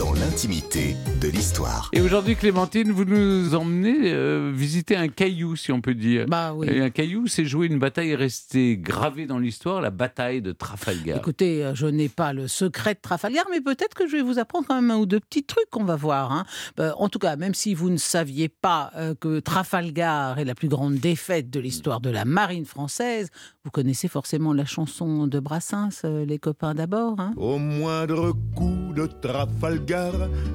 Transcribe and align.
dans 0.00 0.14
l'intimité 0.14 0.96
de 1.20 1.28
l'histoire. 1.28 1.90
Et 1.92 2.00
aujourd'hui, 2.00 2.34
Clémentine, 2.34 2.90
vous 2.90 3.04
nous 3.04 3.54
emmenez 3.54 4.10
euh, 4.14 4.50
visiter 4.50 4.96
un 4.96 5.08
caillou, 5.08 5.56
si 5.56 5.72
on 5.72 5.82
peut 5.82 5.92
dire. 5.92 6.24
Bah 6.26 6.54
oui. 6.54 6.68
Et 6.70 6.80
un 6.80 6.88
caillou, 6.88 7.26
c'est 7.26 7.44
jouer 7.44 7.66
une 7.66 7.78
bataille 7.78 8.14
restée 8.14 8.78
gravée 8.78 9.26
dans 9.26 9.38
l'histoire, 9.38 9.82
la 9.82 9.90
bataille 9.90 10.40
de 10.40 10.52
Trafalgar. 10.52 11.18
Écoutez, 11.18 11.62
euh, 11.62 11.74
je 11.74 11.86
n'ai 11.86 12.08
pas 12.08 12.32
le 12.32 12.48
secret 12.48 12.94
de 12.94 13.00
Trafalgar, 13.02 13.44
mais 13.50 13.60
peut-être 13.60 13.92
que 13.92 14.06
je 14.08 14.16
vais 14.16 14.22
vous 14.22 14.38
apprendre 14.38 14.66
quand 14.66 14.74
même 14.80 14.90
un 14.90 14.96
ou 14.96 15.04
deux 15.04 15.20
petits 15.20 15.44
trucs 15.44 15.68
qu'on 15.70 15.84
va 15.84 15.96
voir. 15.96 16.32
hein. 16.32 16.46
Bah, 16.78 16.94
en 16.96 17.10
tout 17.10 17.18
cas, 17.18 17.36
même 17.36 17.52
si 17.52 17.74
vous 17.74 17.90
ne 17.90 17.98
saviez 17.98 18.48
pas 18.48 18.92
euh, 18.96 19.14
que 19.14 19.38
Trafalgar 19.40 20.38
est 20.38 20.46
la 20.46 20.54
plus 20.54 20.68
grande 20.68 20.94
défaite 20.94 21.50
de 21.50 21.60
l'histoire 21.60 22.00
de 22.00 22.08
la 22.08 22.24
marine 22.24 22.64
française, 22.64 23.28
vous 23.66 23.70
connaissez 23.70 24.08
forcément 24.08 24.54
la 24.54 24.64
chanson 24.64 25.26
de 25.26 25.38
Brassens, 25.40 25.90
euh, 26.06 26.24
Les 26.24 26.38
copains 26.38 26.74
d'abord. 26.74 27.20
hein. 27.20 27.34
Au 27.36 27.58
moindre 27.58 28.32
coup 28.56 28.94
de 28.96 29.04
Trafalgar, 29.04 29.89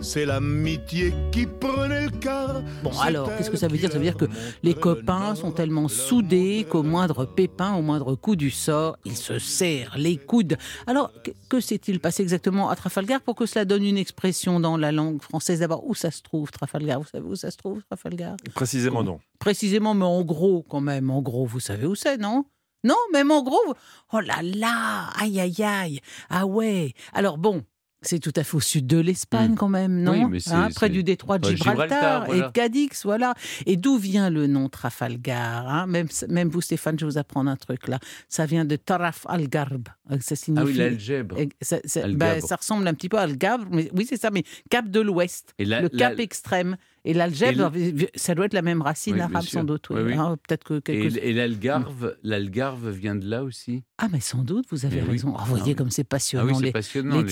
c'est 0.01 0.25
l'amitié 0.25 1.13
qui 1.31 1.45
prenait 1.45 2.05
le 2.05 2.11
quart. 2.11 2.61
Bon, 2.83 2.91
alors, 3.01 3.29
qu'est-ce 3.35 3.49
que 3.49 3.57
ça 3.57 3.67
veut 3.67 3.77
dire? 3.77 3.91
Ça 3.91 3.97
veut 3.97 4.03
dire 4.03 4.15
que 4.15 4.25
les 4.63 4.73
copains 4.73 5.35
sont 5.35 5.51
tellement 5.51 5.87
soudés 5.89 6.65
qu'au 6.69 6.83
moindre 6.83 7.25
pépin, 7.25 7.75
au 7.75 7.81
moindre 7.81 8.15
coup 8.15 8.35
du 8.35 8.49
sort, 8.49 8.97
ils 9.03 9.17
se 9.17 9.37
serrent 9.39 9.97
les 9.97 10.17
coudes. 10.17 10.57
Alors, 10.87 11.11
que, 11.21 11.31
que 11.49 11.59
s'est-il 11.59 11.99
passé 11.99 12.23
exactement 12.23 12.69
à 12.69 12.75
Trafalgar? 12.75 13.19
Pour 13.21 13.35
que 13.35 13.45
cela 13.45 13.65
donne 13.65 13.83
une 13.83 13.97
expression 13.97 14.59
dans 14.59 14.77
la 14.77 14.91
langue 14.91 15.21
française 15.21 15.59
D'abord, 15.59 15.85
où 15.85 15.95
ça 15.95 16.11
se 16.11 16.21
trouve, 16.21 16.51
Trafalgar? 16.51 16.99
Vous 16.99 17.07
savez 17.07 17.25
où 17.25 17.35
ça 17.35 17.51
se 17.51 17.57
trouve, 17.57 17.81
Trafalgar? 17.89 18.37
Précisément 18.53 19.03
non. 19.03 19.19
Précisément, 19.39 19.93
mais 19.93 20.05
en 20.05 20.23
gros, 20.23 20.63
quand 20.63 20.81
même, 20.81 21.09
en 21.09 21.21
gros, 21.21 21.45
vous 21.45 21.59
savez 21.59 21.85
où 21.85 21.95
c'est, 21.95 22.17
non? 22.17 22.45
Non, 22.85 22.95
même 23.11 23.31
en 23.31 23.41
gros, 23.41 23.73
oh 24.13 24.19
là 24.19 24.41
là, 24.43 25.09
aïe 25.19 25.39
aïe 25.39 25.63
aïe, 25.63 25.99
ah 26.29 26.45
ouais. 26.45 26.93
Alors 27.13 27.39
bon, 27.39 27.63
c'est 28.05 28.19
tout 28.19 28.31
à 28.35 28.43
fait 28.43 28.55
au 28.57 28.59
sud 28.59 28.87
de 28.87 28.97
l'Espagne 28.97 29.51
Hmm. 29.51 29.55
quand 29.55 29.69
même, 29.69 30.01
non 30.01 30.25
Oui, 30.31 30.43
Hein, 30.51 30.69
Près 30.75 30.89
du 30.89 31.03
détroit 31.03 31.37
de 31.39 31.49
Gibraltar, 31.55 32.33
et 32.33 32.39
de 32.41 32.47
Cadix, 32.51 33.03
voilà. 33.03 33.33
Et 33.65 33.77
d'où 33.77 33.97
vient 33.97 34.29
le 34.29 34.47
nom 34.47 34.69
Trafalgar 34.69 35.67
hein? 35.67 35.87
Même, 35.87 36.07
même 36.29 36.49
vous, 36.49 36.61
Stéphane, 36.61 36.97
je 36.99 37.05
vais 37.05 37.11
vous 37.11 37.17
apprendre 37.17 37.49
un 37.49 37.55
truc 37.55 37.87
là. 37.87 37.99
Ça 38.29 38.45
vient 38.45 38.65
de 38.65 38.75
Taraf 38.75 39.25
al-Garb. 39.29 39.87
Euh, 40.11 40.17
Ça 40.21 40.35
signifie... 40.35 40.63
Ah 40.63 40.65
oui, 40.65 40.73
l'algèbre. 40.77 41.37
Ça, 41.61 41.77
ben, 42.07 42.39
ça 42.41 42.55
ressemble 42.55 42.87
un 42.87 42.93
petit 42.93 43.09
peu 43.09 43.17
à 43.17 43.21
Algarve, 43.21 43.65
mais 43.71 43.89
oui, 43.95 44.05
c'est 44.07 44.17
ça, 44.17 44.29
mais 44.31 44.43
cap 44.69 44.87
de 44.89 44.99
l'ouest, 44.99 45.53
le 45.59 45.87
cap 45.89 46.19
extrême. 46.19 46.77
Et 47.07 47.13
l'algèbre, 47.13 47.71
ça 48.15 48.33
doit 48.33 48.45
être 48.45 48.53
la 48.53 48.63
même 48.63 48.81
racine 48.81 49.13
Oui, 49.15 49.21
arabe 49.21 49.43
sûr. 49.43 49.59
sans 49.59 49.63
doute. 49.63 49.87
oui. 49.91 49.97
Oui, 49.97 50.03
oui. 50.07 50.13
Hein, 50.17 50.37
Peut-être 50.47 50.63
que 50.63 50.73
Et, 50.77 50.81
quelques... 50.81 51.17
et 51.17 51.33
l'algarve, 51.33 52.15
l'algarve 52.23 52.89
vient 52.89 53.15
de 53.15 53.27
là 53.29 53.43
aussi? 53.43 53.83
Ah, 53.99 54.07
mais 54.11 54.19
sans 54.19 54.43
doute, 54.43 54.65
vous 54.71 54.85
avez 54.87 55.01
raison. 55.01 55.35
Ah, 55.37 55.43
vous 55.45 55.53
Ah 55.55 55.57
voyez 55.59 55.75
comme 55.75 55.91
c'est 55.91 56.01
Ah 56.01 56.05
passionnant, 56.09 56.71
passionnant. 56.71 57.21
les- 57.21 57.25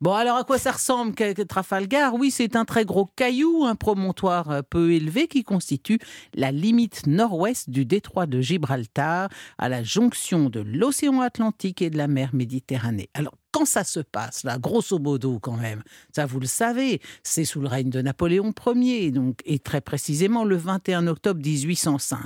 Bon, 0.00 0.12
alors 0.12 0.36
à 0.36 0.44
quoi 0.44 0.58
ça 0.58 0.72
ressemble 0.72 1.14
Trafalgar? 1.48 2.14
Oui, 2.14 2.30
c'est 2.30 2.56
un 2.56 2.64
très 2.64 2.84
gros 2.84 3.06
caillou, 3.16 3.64
un 3.64 3.74
promontoire 3.74 4.50
euh, 4.50 4.62
peu 4.62 4.92
élevé 4.92 5.28
qui 5.28 5.42
constitue 5.42 5.98
la 6.34 6.52
limite 6.52 7.06
nord-ouest 7.06 7.70
du 7.70 7.84
détroit 7.84 8.26
de 8.26 8.40
Gibraltar, 8.40 9.28
à 9.58 9.68
la 9.68 9.82
jonction 9.82 10.50
de 10.50 10.60
l'océan 10.60 11.20
Atlantique 11.20 11.82
et 11.82 11.90
de 11.90 11.96
la 11.96 12.08
mer 12.08 12.30
Méditerranée. 12.32 13.08
Alors, 13.14 13.34
quand 13.50 13.64
ça 13.64 13.84
se 13.84 14.00
passe, 14.00 14.44
là, 14.44 14.58
grosso 14.58 14.98
modo 14.98 15.38
quand 15.40 15.56
même, 15.56 15.82
ça 16.14 16.26
vous 16.26 16.40
le 16.40 16.46
savez, 16.46 17.00
c'est 17.22 17.44
sous 17.44 17.60
le 17.60 17.68
règne 17.68 17.90
de 17.90 18.02
Napoléon 18.02 18.52
Ier, 18.66 19.10
donc, 19.10 19.40
et 19.44 19.58
très 19.58 19.80
précisément 19.80 20.44
le 20.44 20.56
21 20.56 21.06
octobre 21.06 21.40
1805 21.40 22.18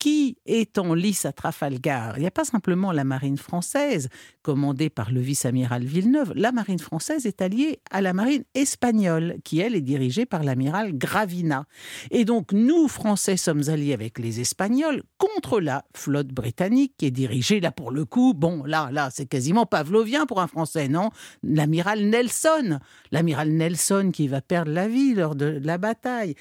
qui 0.00 0.38
est 0.46 0.78
en 0.78 0.94
lice 0.94 1.26
à 1.26 1.32
Trafalgar? 1.32 2.16
Il 2.16 2.22
n'y 2.22 2.26
a 2.26 2.32
pas 2.32 2.44
simplement 2.44 2.90
la 2.90 3.04
marine 3.04 3.36
française, 3.36 4.08
commandée 4.42 4.88
par 4.90 5.12
le 5.12 5.20
vice-amiral 5.20 5.84
Villeneuve. 5.84 6.32
La 6.34 6.50
marine 6.50 6.78
française 6.78 7.26
est 7.26 7.42
alliée 7.42 7.80
à 7.90 8.00
la 8.00 8.14
marine 8.14 8.42
espagnole, 8.54 9.36
qui, 9.44 9.60
elle, 9.60 9.76
est 9.76 9.82
dirigée 9.82 10.24
par 10.26 10.42
l'amiral 10.42 10.96
Gravina. 10.96 11.66
Et 12.10 12.24
donc, 12.24 12.52
nous, 12.52 12.88
Français, 12.88 13.36
sommes 13.36 13.68
alliés 13.68 13.92
avec 13.92 14.18
les 14.18 14.40
Espagnols 14.40 15.02
contre 15.18 15.60
la 15.60 15.84
flotte 15.94 16.28
britannique, 16.28 16.94
qui 16.96 17.06
est 17.06 17.10
dirigée, 17.10 17.60
là, 17.60 17.70
pour 17.70 17.90
le 17.90 18.06
coup, 18.06 18.32
bon, 18.34 18.64
là, 18.64 18.88
là, 18.90 19.10
c'est 19.12 19.26
quasiment 19.26 19.66
pavlovien 19.66 20.24
pour 20.24 20.40
un 20.40 20.46
Français, 20.46 20.88
non? 20.88 21.10
L'amiral 21.42 22.06
Nelson. 22.06 22.80
L'amiral 23.12 23.50
Nelson 23.50 24.10
qui 24.12 24.28
va 24.28 24.40
perdre 24.40 24.72
la 24.72 24.88
vie 24.88 25.14
lors 25.14 25.34
de 25.34 25.60
la 25.62 25.76
bataille. 25.76 26.34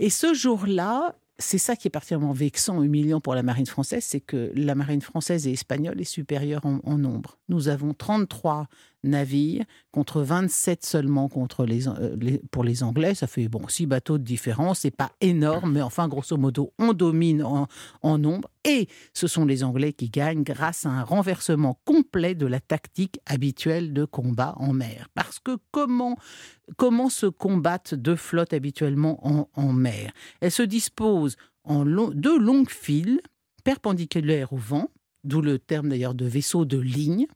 Et 0.00 0.08
ce 0.08 0.32
jour-là, 0.32 1.14
c'est 1.38 1.58
ça 1.58 1.76
qui 1.76 1.88
est 1.88 1.90
particulièrement 1.90 2.32
vexant, 2.32 2.82
humiliant 2.82 3.20
pour 3.20 3.34
la 3.34 3.42
marine 3.42 3.66
française, 3.66 4.04
c'est 4.04 4.20
que 4.20 4.52
la 4.54 4.74
marine 4.74 5.00
française 5.00 5.46
et 5.46 5.52
espagnole 5.52 6.00
est 6.00 6.04
supérieure 6.04 6.64
en, 6.64 6.80
en 6.84 6.98
nombre. 6.98 7.38
Nous 7.48 7.68
avons 7.68 7.92
33 7.92 8.68
navires 9.04 9.64
contre 9.92 10.22
27 10.22 10.84
seulement 10.84 11.28
contre 11.28 11.64
les, 11.64 11.86
euh, 11.88 12.16
les- 12.20 12.40
pour 12.50 12.64
les 12.64 12.82
Anglais. 12.82 13.14
Ça 13.14 13.26
fait 13.26 13.48
bon 13.48 13.68
six 13.68 13.86
bateaux 13.86 14.18
de 14.18 14.24
différence, 14.24 14.80
c'est 14.80 14.90
pas 14.90 15.12
énorme, 15.20 15.72
mais 15.72 15.82
enfin 15.82 16.08
grosso 16.08 16.36
modo, 16.36 16.72
on 16.78 16.92
domine 16.92 17.42
en, 17.42 17.68
en 18.02 18.18
nombre. 18.18 18.48
Et 18.64 18.88
ce 19.12 19.26
sont 19.26 19.44
les 19.44 19.62
Anglais 19.62 19.92
qui 19.92 20.08
gagnent 20.08 20.42
grâce 20.42 20.86
à 20.86 20.90
un 20.90 21.02
renversement 21.04 21.78
complet 21.84 22.34
de 22.34 22.46
la 22.46 22.60
tactique 22.60 23.20
habituelle 23.26 23.92
de 23.92 24.04
combat 24.04 24.54
en 24.56 24.72
mer. 24.72 25.08
Parce 25.14 25.38
que 25.38 25.58
comment 25.70 26.16
comment 26.76 27.10
se 27.10 27.26
combattent 27.26 27.94
deux 27.94 28.16
flottes 28.16 28.54
habituellement 28.54 29.18
en, 29.26 29.48
en 29.54 29.72
mer? 29.72 30.12
Elles 30.40 30.50
se 30.50 30.62
disposent 30.62 31.36
en 31.64 31.84
long- 31.84 32.10
deux 32.14 32.38
longues 32.38 32.70
files 32.70 33.20
perpendiculaires 33.64 34.52
au 34.52 34.56
vent, 34.58 34.88
d'où 35.24 35.40
le 35.40 35.58
terme 35.58 35.88
d'ailleurs 35.88 36.14
de 36.14 36.26
vaisseau 36.26 36.64
de 36.64 36.78
ligne, 36.78 37.26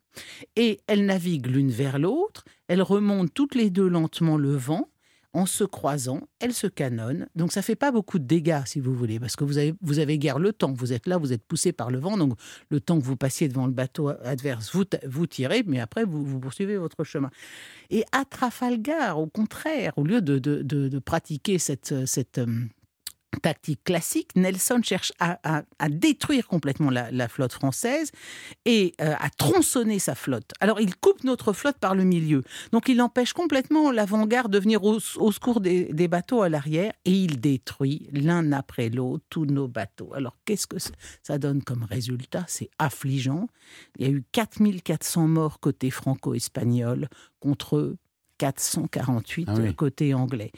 et 0.57 0.81
elles 0.87 1.07
naviguent 1.07 1.47
l'une 1.49 1.71
vers 1.71 1.99
l'autre, 1.99 2.45
elles 2.69 2.83
remontent 2.83 3.31
toutes 3.35 3.55
les 3.55 3.71
deux 3.71 3.89
lentement 3.89 4.37
le 4.37 4.55
vent, 4.55 4.89
en 5.35 5.45
se 5.45 5.63
croisant, 5.63 6.23
elles 6.41 6.55
se 6.55 6.67
canonnent. 6.67 7.29
Donc 7.37 7.53
ça 7.53 7.61
fait 7.61 7.77
pas 7.77 7.93
beaucoup 7.93 8.19
de 8.19 8.25
dégâts, 8.25 8.63
si 8.65 8.81
vous 8.81 8.95
voulez, 8.95 9.21
parce 9.21 9.37
que 9.37 9.45
vous 9.45 9.59
avez, 9.59 9.75
vous 9.83 9.99
avez 9.99 10.19
guère 10.19 10.39
le 10.39 10.55
temps. 10.55 10.73
Vous 10.73 10.95
êtes 10.95 11.07
là, 11.07 11.19
vous 11.19 11.35
êtes 11.35 11.45
poussé 11.45 11.71
par 11.71 11.91
le 11.91 11.99
vent, 11.99 12.17
donc 12.17 12.33
le 12.71 12.81
temps 12.81 12.99
que 12.99 13.05
vous 13.05 13.15
passiez 13.17 13.47
devant 13.47 13.67
le 13.67 13.73
bateau 13.73 14.09
adverse, 14.09 14.75
vous, 14.75 14.85
vous 15.07 15.27
tirez, 15.27 15.63
mais 15.67 15.81
après, 15.81 16.05
vous, 16.05 16.25
vous 16.25 16.41
poursuivez 16.41 16.79
votre 16.79 17.05
chemin. 17.05 17.31
Et 17.91 18.05
à 18.11 18.25
Trafalgar, 18.25 19.19
au 19.21 19.27
contraire, 19.27 19.93
au 19.99 20.05
lieu 20.05 20.23
de, 20.23 20.39
de- 20.39 20.63
de- 20.63 20.89
de 20.89 20.99
pratiquer 20.99 21.59
cette, 21.59 21.95
cette 22.07 22.39
euh, 22.39 22.47
tactique 23.39 23.83
classique, 23.85 24.31
Nelson 24.37 24.81
cherche 24.83 25.13
à, 25.19 25.39
à- 25.59 25.63
à 25.79 25.89
détruire 25.89 26.47
complètement 26.47 26.91
la, 26.91 27.11
la 27.11 27.29
flotte 27.29 27.53
française 27.53 28.11
et 28.65 28.95
euh, 29.01 29.15
à 29.19 29.31
tronçonner 29.31 29.99
sa 29.99 30.15
flotte. 30.15 30.51
Alors 30.61 30.81
il 30.81 30.95
coupe 30.97 31.25
notre 31.25 31.53
flotte 31.53 31.79
par 31.79 31.95
le 31.95 32.05
milieu. 32.05 32.43
Donc 32.73 32.89
il 32.89 33.01
empêche 33.03 33.33
complètement 33.33 33.91
l'avant-garde 33.91 34.53
de 34.53 34.59
venir 34.59 34.83
au, 34.85 34.99
au 35.17 35.33
secours 35.33 35.61
des, 35.61 35.93
des 35.93 36.09
bateaux 36.09 36.43
à 36.43 36.49
l'arrière 36.49 36.93
et 37.05 37.13
il 37.13 37.41
détruit 37.41 38.09
l'un 38.13 38.53
après 38.53 38.89
l'autre 38.89 39.25
tous 39.31 39.47
nos 39.47 39.69
bateaux. 39.69 40.13
Alors 40.15 40.37
qu'est-ce 40.45 40.67
que 40.67 40.79
ça- 40.79 40.91
ça 41.23 41.39
donne 41.39 41.63
comme 41.63 41.85
résultat? 41.85 42.45
C'est 42.49 42.71
affligeant. 42.79 43.49
Il 43.99 44.07
y 44.07 44.11
a 44.11 44.13
eu 44.13 44.25
4400 44.33 45.29
morts 45.29 45.61
côté 45.61 45.91
franco-espagnol 45.91 47.09
contre 47.41 47.95
448 48.39 49.49
Ah 49.49 49.55
oui. 49.59 49.75
côté 49.75 50.15
anglais. 50.15 50.53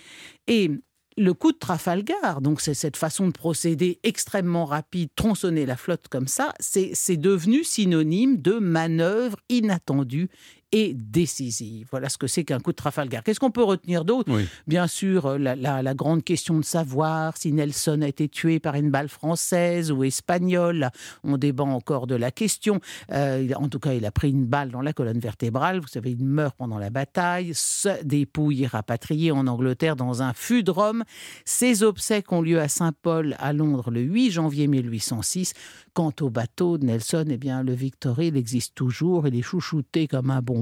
Et 0.47 0.71
le 1.17 1.35
coup 1.35 1.53
de 1.53 1.59
Trafalgar, 1.59 2.41
donc 2.41 2.61
c'est 2.61 2.75
cette 2.75 2.97
façon 2.97 3.27
de 3.27 3.33
procéder 3.33 3.99
extrêmement 4.03 4.65
rapide, 4.65 5.11
tronçonner 5.17 5.67
la 5.67 5.77
flotte 5.77 6.09
comme 6.09 6.29
ça, 6.29 6.55
c'est 6.61 7.17
devenu 7.17 7.65
synonyme 7.65 8.41
de 8.41 8.55
manœuvre 8.55 9.37
inattendue 9.49 10.31
et 10.73 10.95
décisive. 10.95 11.89
Voilà 11.91 12.09
ce 12.09 12.17
que 12.19 12.27
c'est 12.27 12.45
qu'un 12.45 12.61
coup 12.61 12.71
de 12.71 12.77
Trafalgar. 12.77 13.23
Qu'est-ce 13.25 13.41
qu'on 13.41 13.51
peut 13.51 13.63
retenir 13.65 14.05
d'autre? 14.05 14.33
Oui. 14.33 14.47
Bien 14.69 14.87
sûr, 14.87 15.27
euh, 15.27 15.39
la, 15.39 15.57
la- 15.57 15.83
la 15.83 15.95
grande 15.95 16.23
question 16.23 16.59
de 16.59 16.65
savoir 16.65 17.37
si 17.37 17.53
Nelson 17.53 18.01
a 18.03 18.09
été 18.09 18.29
tué 18.29 18.61
par 18.61 18.77
une 18.77 18.91
balle 18.91 19.09
française 19.09 19.91
ou 19.91 20.05
espagnole. 20.05 20.91
On 21.25 21.37
débat 21.39 21.65
encore 21.65 22.07
de 22.07 22.15
la 22.15 22.31
question. 22.31 22.81
Euh, 23.13 23.49
en 23.57 23.69
tout 23.69 23.81
cas, 23.81 23.95
il 23.95 24.05
a 24.07 24.13
pris 24.13 24.31
une 24.31 24.47
balle 24.47 24.71
dans 24.71 24.81
la 24.83 24.93
colonne 24.93 25.19
vertébrale. 25.19 25.81
Vous 25.81 25.89
savez, 25.89 26.13
il 26.13 26.25
meurt 26.25 26.55
pendant 26.57 26.79
la 26.79 26.91
bataille. 26.91 27.51
Sa 27.55 28.03
dépouille 28.05 28.67
rapatriée 28.67 29.33
en 29.33 29.47
Angleterre 29.49 29.97
dans 29.97 30.23
un 30.23 30.33
fût 30.35 30.63
de 30.63 30.71
Rome. 30.71 31.03
Ses 31.45 31.83
obsèques 31.83 32.31
ont 32.31 32.43
lieu 32.43 32.61
à 32.61 32.69
Saint-Paul, 32.69 33.35
à 33.41 33.53
Londres, 33.53 33.91
le 33.91 34.03
8 34.03 34.31
janvier 34.31 34.69
1806. 34.69 35.55
Quant 35.95 36.13
au 36.21 36.31
bateau 36.31 36.79
de 36.79 36.87
Nelson, 36.87 37.25
eh 37.29 37.37
bien, 37.37 37.65
le 37.65 37.73
Victory, 37.73 38.29
il 38.29 38.37
existe 38.37 38.77
toujours. 38.77 39.27
Il 39.27 39.35
est 39.35 39.43
chouchouté 39.43 40.07
comme 40.07 40.31
un 40.31 40.41
bonbon. 40.41 40.60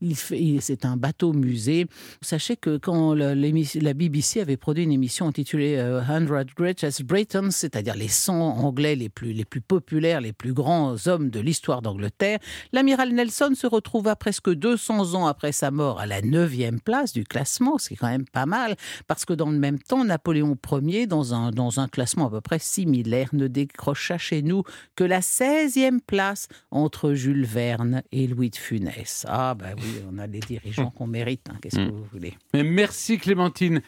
Il- 0.00 0.60
c'est 0.60 0.84
un 0.84 0.96
bateau 0.96 1.32
musée. 1.32 1.86
Sachez 2.20 2.56
que 2.56 2.76
quand 2.76 3.14
la 3.14 3.94
BBC 3.94 4.40
avait 4.40 4.56
produit 4.56 4.84
une 4.84 4.92
émission 4.92 5.26
intitulée 5.28 5.76
euh, 5.76 6.02
100 6.04 6.44
Greatest 6.56 7.02
Britons, 7.02 7.50
c'est-à-dire 7.50 7.94
les 7.94 8.08
100 8.08 8.34
Anglais 8.58 8.96
les 8.96 9.08
plus, 9.08 9.32
les 9.32 9.44
plus 9.44 9.60
populaires, 9.60 10.20
les 10.20 10.32
plus 10.32 10.52
grands 10.52 10.94
hommes 11.06 11.30
de 11.30 11.40
l'histoire 11.40 11.82
d'Angleterre, 11.82 12.38
l'amiral 12.72 13.12
Nelson 13.12 13.52
se 13.54 13.66
retrouva 13.66 14.16
presque 14.16 14.50
200 14.52 15.14
ans 15.14 15.26
après 15.26 15.52
sa 15.52 15.70
mort 15.70 16.00
à 16.00 16.06
la 16.06 16.20
9e 16.22 16.80
place 16.80 17.12
du 17.12 17.24
classement, 17.24 17.78
ce 17.78 17.88
qui 17.88 17.94
est 17.94 17.96
quand 17.96 18.08
même 18.08 18.26
pas 18.26 18.46
mal, 18.46 18.76
parce 19.06 19.24
que 19.24 19.32
dans 19.32 19.50
le 19.50 19.58
même 19.58 19.78
temps, 19.78 20.04
Napoléon 20.04 20.56
Ier, 20.82 21.06
dans 21.06 21.34
un, 21.34 21.50
dans 21.50 21.80
un 21.80 21.88
classement 21.88 22.26
à 22.26 22.30
peu 22.30 22.40
près 22.40 22.58
similaire, 22.58 23.28
ne 23.32 23.46
décrocha 23.46 24.18
chez 24.18 24.42
nous 24.42 24.62
que 24.96 25.04
la 25.04 25.20
16e 25.20 26.00
place 26.00 26.48
entre 26.70 27.12
Jules 27.14 27.44
Verne 27.44 28.02
et 28.12 28.26
Louis 28.26 28.50
de 28.50 28.56
Funès. 28.56 29.26
Ah, 29.34 29.54
bah 29.54 29.68
oui, 29.78 30.02
on 30.12 30.18
a 30.18 30.26
des 30.26 30.40
dirigeants 30.40 30.90
qu'on 30.90 31.06
mérite, 31.06 31.48
hein, 31.50 31.56
qu'est-ce 31.62 31.80
Mm. 31.80 31.86
que 31.86 31.90
vous 31.92 32.04
voulez? 32.12 32.34
Mais 32.52 32.62
merci 32.64 33.16
Clémentine. 33.16 33.80